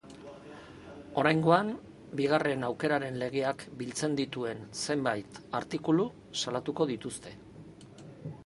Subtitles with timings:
[1.23, 1.67] Oraingoan,
[2.21, 6.11] bigarren aukeraren legeak biltzen dituen zenbait artikulu
[6.45, 7.37] salatuko dituzte.